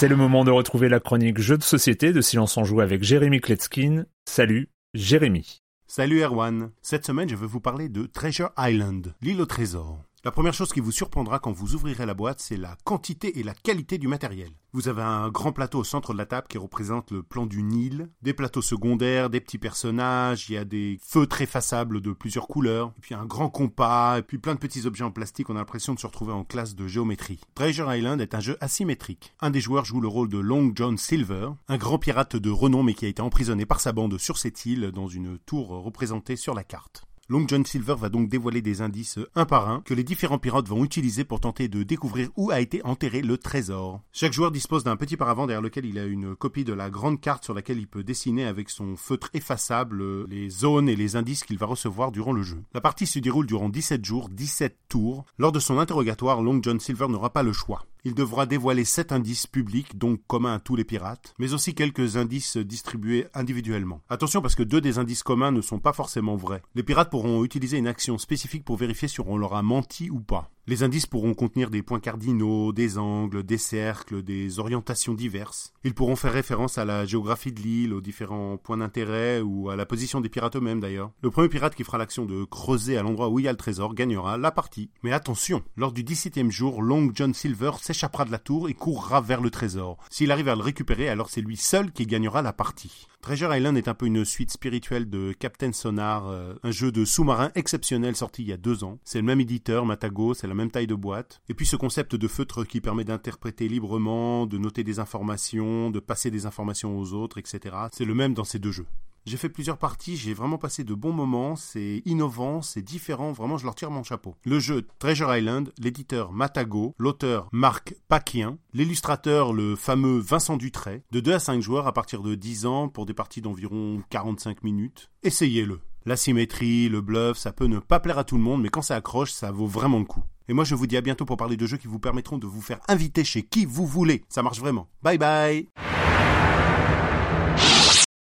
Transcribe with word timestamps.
C'est 0.00 0.06
le 0.06 0.14
moment 0.14 0.44
de 0.44 0.52
retrouver 0.52 0.88
la 0.88 1.00
chronique 1.00 1.40
Jeux 1.40 1.58
de 1.58 1.64
société 1.64 2.12
de 2.12 2.20
Silence 2.20 2.56
en 2.56 2.62
Joue 2.62 2.80
avec 2.80 3.02
Jérémy 3.02 3.40
Kletskin. 3.40 4.04
Salut, 4.26 4.68
Jérémy. 4.94 5.60
Salut 5.88 6.22
Erwan. 6.22 6.70
Cette 6.82 7.04
semaine, 7.04 7.28
je 7.28 7.34
veux 7.34 7.48
vous 7.48 7.58
parler 7.58 7.88
de 7.88 8.06
Treasure 8.06 8.52
Island, 8.56 9.12
l'île 9.22 9.40
au 9.40 9.46
trésor. 9.46 10.04
La 10.24 10.32
première 10.32 10.52
chose 10.52 10.72
qui 10.72 10.80
vous 10.80 10.90
surprendra 10.90 11.38
quand 11.38 11.52
vous 11.52 11.76
ouvrirez 11.76 12.04
la 12.04 12.12
boîte, 12.12 12.40
c'est 12.40 12.56
la 12.56 12.76
quantité 12.82 13.38
et 13.38 13.44
la 13.44 13.54
qualité 13.54 13.98
du 13.98 14.08
matériel. 14.08 14.50
Vous 14.72 14.88
avez 14.88 15.02
un 15.02 15.28
grand 15.28 15.52
plateau 15.52 15.78
au 15.78 15.84
centre 15.84 16.12
de 16.12 16.18
la 16.18 16.26
table 16.26 16.48
qui 16.48 16.58
représente 16.58 17.12
le 17.12 17.22
plan 17.22 17.46
du 17.46 17.62
Nil, 17.62 18.10
des 18.20 18.32
plateaux 18.32 18.60
secondaires, 18.60 19.30
des 19.30 19.40
petits 19.40 19.58
personnages, 19.58 20.50
il 20.50 20.54
y 20.54 20.58
a 20.58 20.64
des 20.64 20.98
feutres 21.00 21.40
effaçables 21.40 22.00
de 22.00 22.10
plusieurs 22.10 22.48
couleurs, 22.48 22.92
puis 23.00 23.14
un 23.14 23.26
grand 23.26 23.48
compas, 23.48 24.18
et 24.18 24.22
puis 24.22 24.38
plein 24.38 24.54
de 24.54 24.58
petits 24.58 24.86
objets 24.86 25.04
en 25.04 25.12
plastique, 25.12 25.50
on 25.50 25.54
a 25.54 25.60
l'impression 25.60 25.94
de 25.94 26.00
se 26.00 26.06
retrouver 26.08 26.32
en 26.32 26.42
classe 26.42 26.74
de 26.74 26.88
géométrie. 26.88 27.40
Treasure 27.54 27.94
Island 27.94 28.20
est 28.20 28.34
un 28.34 28.40
jeu 28.40 28.56
asymétrique. 28.60 29.34
Un 29.40 29.50
des 29.50 29.60
joueurs 29.60 29.84
joue 29.84 30.00
le 30.00 30.08
rôle 30.08 30.28
de 30.28 30.38
Long 30.38 30.72
John 30.74 30.98
Silver, 30.98 31.50
un 31.68 31.78
grand 31.78 32.00
pirate 32.00 32.34
de 32.34 32.50
renom 32.50 32.82
mais 32.82 32.94
qui 32.94 33.06
a 33.06 33.08
été 33.08 33.22
emprisonné 33.22 33.66
par 33.66 33.78
sa 33.78 33.92
bande 33.92 34.18
sur 34.18 34.36
cette 34.36 34.66
île 34.66 34.90
dans 34.90 35.06
une 35.06 35.38
tour 35.38 35.68
représentée 35.68 36.34
sur 36.34 36.54
la 36.54 36.64
carte. 36.64 37.07
Long 37.30 37.46
John 37.46 37.66
Silver 37.66 37.94
va 37.98 38.08
donc 38.08 38.30
dévoiler 38.30 38.62
des 38.62 38.80
indices 38.80 39.18
un 39.34 39.44
par 39.44 39.68
un 39.68 39.82
que 39.82 39.92
les 39.92 40.02
différents 40.02 40.38
pirates 40.38 40.66
vont 40.66 40.82
utiliser 40.82 41.24
pour 41.24 41.40
tenter 41.40 41.68
de 41.68 41.82
découvrir 41.82 42.30
où 42.36 42.50
a 42.50 42.58
été 42.58 42.82
enterré 42.86 43.20
le 43.20 43.36
trésor. 43.36 44.00
Chaque 44.12 44.32
joueur 44.32 44.50
dispose 44.50 44.82
d'un 44.82 44.96
petit 44.96 45.18
paravent 45.18 45.46
derrière 45.46 45.60
lequel 45.60 45.84
il 45.84 45.98
a 45.98 46.06
une 46.06 46.34
copie 46.34 46.64
de 46.64 46.72
la 46.72 46.88
grande 46.88 47.20
carte 47.20 47.44
sur 47.44 47.52
laquelle 47.52 47.80
il 47.80 47.86
peut 47.86 48.02
dessiner 48.02 48.46
avec 48.46 48.70
son 48.70 48.96
feutre 48.96 49.28
effaçable 49.34 50.24
les 50.24 50.48
zones 50.48 50.88
et 50.88 50.96
les 50.96 51.16
indices 51.16 51.44
qu'il 51.44 51.58
va 51.58 51.66
recevoir 51.66 52.12
durant 52.12 52.32
le 52.32 52.42
jeu. 52.42 52.62
La 52.72 52.80
partie 52.80 53.06
se 53.06 53.18
déroule 53.18 53.46
durant 53.46 53.68
17 53.68 54.02
jours, 54.06 54.30
17 54.30 54.78
tours. 54.88 55.26
Lors 55.36 55.52
de 55.52 55.60
son 55.60 55.78
interrogatoire, 55.78 56.40
Long 56.40 56.60
John 56.62 56.80
Silver 56.80 57.08
n'aura 57.08 57.34
pas 57.34 57.42
le 57.42 57.52
choix. 57.52 57.84
Il 58.04 58.14
devra 58.14 58.46
dévoiler 58.46 58.84
sept 58.84 59.12
indices 59.12 59.46
publics, 59.46 59.98
donc 59.98 60.20
communs 60.26 60.54
à 60.54 60.58
tous 60.60 60.76
les 60.76 60.84
pirates, 60.84 61.34
mais 61.38 61.52
aussi 61.52 61.74
quelques 61.74 62.16
indices 62.16 62.56
distribués 62.56 63.26
individuellement. 63.34 64.00
Attention 64.08 64.40
parce 64.40 64.54
que 64.54 64.62
deux 64.62 64.80
des 64.80 64.98
indices 64.98 65.22
communs 65.22 65.52
ne 65.52 65.60
sont 65.60 65.78
pas 65.78 65.92
forcément 65.92 66.36
vrais. 66.36 66.62
Les 66.74 66.82
pirates 66.82 67.10
pourront 67.10 67.44
utiliser 67.44 67.78
une 67.78 67.88
action 67.88 68.18
spécifique 68.18 68.64
pour 68.64 68.76
vérifier 68.76 69.08
si 69.08 69.20
on 69.20 69.36
leur 69.36 69.54
a 69.54 69.62
menti 69.62 70.10
ou 70.10 70.20
pas. 70.20 70.50
Les 70.68 70.82
indices 70.82 71.06
pourront 71.06 71.32
contenir 71.32 71.70
des 71.70 71.80
points 71.80 71.98
cardinaux, 71.98 72.74
des 72.74 72.98
angles, 72.98 73.42
des 73.42 73.56
cercles, 73.56 74.22
des 74.22 74.58
orientations 74.58 75.14
diverses. 75.14 75.72
Ils 75.82 75.94
pourront 75.94 76.14
faire 76.14 76.34
référence 76.34 76.76
à 76.76 76.84
la 76.84 77.06
géographie 77.06 77.52
de 77.52 77.60
l'île, 77.60 77.94
aux 77.94 78.02
différents 78.02 78.58
points 78.58 78.76
d'intérêt 78.76 79.40
ou 79.40 79.70
à 79.70 79.76
la 79.76 79.86
position 79.86 80.20
des 80.20 80.28
pirates 80.28 80.56
eux-mêmes 80.56 80.80
d'ailleurs. 80.80 81.10
Le 81.22 81.30
premier 81.30 81.48
pirate 81.48 81.74
qui 81.74 81.84
fera 81.84 81.96
l'action 81.96 82.26
de 82.26 82.44
creuser 82.44 82.98
à 82.98 83.02
l'endroit 83.02 83.30
où 83.30 83.38
il 83.38 83.46
y 83.46 83.48
a 83.48 83.52
le 83.52 83.56
trésor 83.56 83.94
gagnera 83.94 84.36
la 84.36 84.50
partie. 84.50 84.90
Mais 85.02 85.12
attention, 85.12 85.62
lors 85.78 85.92
du 85.92 86.04
17e 86.04 86.50
jour, 86.50 86.82
Long 86.82 87.12
John 87.14 87.32
Silver 87.32 87.70
s'échappera 87.80 88.26
de 88.26 88.30
la 88.30 88.38
tour 88.38 88.68
et 88.68 88.74
courra 88.74 89.22
vers 89.22 89.40
le 89.40 89.48
trésor. 89.48 89.96
S'il 90.10 90.30
arrive 90.30 90.50
à 90.50 90.54
le 90.54 90.60
récupérer, 90.60 91.08
alors 91.08 91.30
c'est 91.30 91.40
lui 91.40 91.56
seul 91.56 91.92
qui 91.92 92.04
gagnera 92.04 92.42
la 92.42 92.52
partie. 92.52 93.06
Treasure 93.20 93.54
Island 93.54 93.76
est 93.76 93.88
un 93.88 93.94
peu 93.94 94.06
une 94.06 94.24
suite 94.24 94.52
spirituelle 94.52 95.10
de 95.10 95.32
Captain 95.32 95.72
Sonar, 95.72 96.28
euh, 96.28 96.54
un 96.62 96.70
jeu 96.70 96.92
de 96.92 97.04
sous-marin 97.04 97.50
exceptionnel 97.56 98.14
sorti 98.14 98.42
il 98.42 98.48
y 98.48 98.52
a 98.52 98.56
deux 98.56 98.84
ans. 98.84 99.00
C'est 99.04 99.18
le 99.18 99.24
même 99.24 99.40
éditeur, 99.40 99.84
Matago, 99.84 100.34
c'est 100.34 100.46
la 100.46 100.54
même 100.54 100.70
taille 100.70 100.86
de 100.86 100.94
boîte. 100.94 101.40
Et 101.48 101.54
puis 101.54 101.66
ce 101.66 101.76
concept 101.76 102.14
de 102.14 102.28
feutre 102.28 102.64
qui 102.64 102.80
permet 102.80 103.04
d'interpréter 103.04 103.68
librement, 103.68 104.46
de 104.46 104.56
noter 104.56 104.84
des 104.84 105.00
informations, 105.00 105.90
de 105.90 106.00
passer 106.00 106.30
des 106.30 106.46
informations 106.46 106.96
aux 106.98 107.12
autres, 107.12 107.38
etc. 107.38 107.76
C'est 107.92 108.04
le 108.04 108.14
même 108.14 108.34
dans 108.34 108.44
ces 108.44 108.60
deux 108.60 108.72
jeux. 108.72 108.86
J'ai 109.28 109.36
fait 109.36 109.50
plusieurs 109.50 109.76
parties, 109.76 110.16
j'ai 110.16 110.32
vraiment 110.32 110.56
passé 110.56 110.84
de 110.84 110.94
bons 110.94 111.12
moments, 111.12 111.54
c'est 111.54 112.00
innovant, 112.06 112.62
c'est 112.62 112.80
différent, 112.80 113.30
vraiment 113.30 113.58
je 113.58 113.64
leur 113.64 113.74
tire 113.74 113.90
mon 113.90 114.02
chapeau. 114.02 114.34
Le 114.46 114.58
jeu 114.58 114.86
Treasure 114.98 115.36
Island, 115.36 115.70
l'éditeur 115.78 116.32
Matago, 116.32 116.94
l'auteur 116.96 117.50
Marc 117.52 117.94
Paquien, 118.08 118.56
l'illustrateur 118.72 119.52
le 119.52 119.76
fameux 119.76 120.18
Vincent 120.18 120.56
Dutray, 120.56 121.02
de 121.10 121.20
2 121.20 121.34
à 121.34 121.38
5 121.40 121.60
joueurs 121.60 121.86
à 121.86 121.92
partir 121.92 122.22
de 122.22 122.34
10 122.34 122.64
ans 122.64 122.88
pour 122.88 123.04
des 123.04 123.12
parties 123.12 123.42
d'environ 123.42 124.02
45 124.08 124.62
minutes. 124.62 125.10
Essayez-le. 125.22 125.80
La 126.06 126.16
symétrie, 126.16 126.88
le 126.88 127.02
bluff, 127.02 127.36
ça 127.36 127.52
peut 127.52 127.66
ne 127.66 127.80
pas 127.80 128.00
plaire 128.00 128.16
à 128.16 128.24
tout 128.24 128.38
le 128.38 128.42
monde, 128.42 128.62
mais 128.62 128.70
quand 128.70 128.80
ça 128.80 128.96
accroche, 128.96 129.32
ça 129.32 129.50
vaut 129.50 129.66
vraiment 129.66 129.98
le 129.98 130.06
coup. 130.06 130.24
Et 130.48 130.54
moi 130.54 130.64
je 130.64 130.74
vous 130.74 130.86
dis 130.86 130.96
à 130.96 131.02
bientôt 131.02 131.26
pour 131.26 131.36
parler 131.36 131.58
de 131.58 131.66
jeux 131.66 131.76
qui 131.76 131.86
vous 131.86 131.98
permettront 131.98 132.38
de 132.38 132.46
vous 132.46 132.62
faire 132.62 132.80
inviter 132.88 133.24
chez 133.24 133.42
qui 133.42 133.66
vous 133.66 133.84
voulez. 133.84 134.24
Ça 134.30 134.42
marche 134.42 134.58
vraiment. 134.58 134.88
Bye 135.02 135.18
bye 135.18 135.68